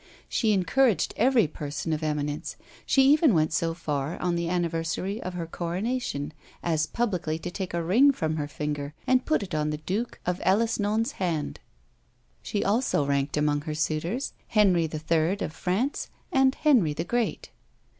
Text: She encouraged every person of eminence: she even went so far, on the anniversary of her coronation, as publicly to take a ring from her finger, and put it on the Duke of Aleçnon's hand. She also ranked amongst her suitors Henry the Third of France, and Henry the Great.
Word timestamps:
She 0.27 0.51
encouraged 0.51 1.13
every 1.15 1.45
person 1.45 1.93
of 1.93 2.01
eminence: 2.01 2.55
she 2.87 3.03
even 3.11 3.35
went 3.35 3.53
so 3.53 3.75
far, 3.75 4.19
on 4.19 4.35
the 4.35 4.49
anniversary 4.49 5.21
of 5.21 5.35
her 5.35 5.45
coronation, 5.45 6.33
as 6.63 6.87
publicly 6.87 7.37
to 7.37 7.51
take 7.51 7.75
a 7.75 7.83
ring 7.83 8.11
from 8.11 8.37
her 8.37 8.47
finger, 8.47 8.95
and 9.05 9.27
put 9.27 9.43
it 9.43 9.53
on 9.53 9.69
the 9.69 9.77
Duke 9.77 10.19
of 10.25 10.39
Aleçnon's 10.39 11.11
hand. 11.11 11.59
She 12.41 12.63
also 12.65 13.05
ranked 13.05 13.37
amongst 13.37 13.67
her 13.67 13.75
suitors 13.75 14.33
Henry 14.47 14.87
the 14.87 14.97
Third 14.97 15.43
of 15.43 15.53
France, 15.53 16.09
and 16.31 16.55
Henry 16.55 16.93
the 16.93 17.03
Great. 17.03 17.51